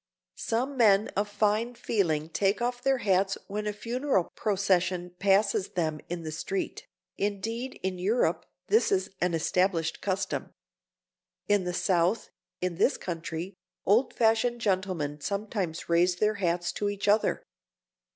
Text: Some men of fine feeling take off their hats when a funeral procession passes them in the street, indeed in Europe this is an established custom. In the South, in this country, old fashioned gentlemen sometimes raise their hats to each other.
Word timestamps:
Some 0.39 0.77
men 0.77 1.09
of 1.09 1.29
fine 1.29 1.75
feeling 1.75 2.29
take 2.29 2.59
off 2.59 2.81
their 2.81 2.97
hats 3.05 3.37
when 3.45 3.67
a 3.67 3.71
funeral 3.71 4.31
procession 4.35 5.11
passes 5.19 5.73
them 5.73 5.99
in 6.09 6.23
the 6.23 6.31
street, 6.31 6.87
indeed 7.19 7.79
in 7.83 7.99
Europe 7.99 8.47
this 8.65 8.91
is 8.91 9.11
an 9.21 9.35
established 9.35 10.01
custom. 10.01 10.53
In 11.47 11.65
the 11.65 11.71
South, 11.75 12.31
in 12.61 12.77
this 12.77 12.97
country, 12.97 13.53
old 13.85 14.15
fashioned 14.15 14.59
gentlemen 14.59 15.21
sometimes 15.21 15.87
raise 15.87 16.15
their 16.15 16.33
hats 16.41 16.71
to 16.71 16.89
each 16.89 17.07
other. 17.07 17.43